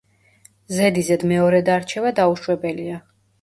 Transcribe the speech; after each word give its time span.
ზედიზედ 0.77 1.25
მეორედ 1.33 1.69
არჩევა 1.75 2.13
დაუშვებელია. 2.21 2.99